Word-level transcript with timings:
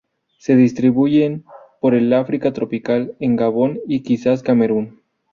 Se 0.39 0.55
distribuyen 0.55 1.45
por 1.79 1.93
el 1.93 2.11
África 2.11 2.51
tropical 2.53 3.15
en 3.19 3.35
Gabón 3.35 3.79
y 3.87 3.99
quizás 4.01 4.41
Camerún. 4.41 5.03